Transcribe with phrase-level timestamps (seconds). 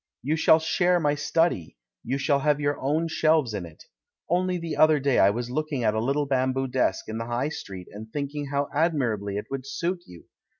[0.23, 3.83] You shall share my study— you shall have your own shelves in it.
[4.27, 7.49] Only the other day I was looking at a little bamboo desk in the High
[7.49, 10.25] Street, and think ing how admirably it would suit you.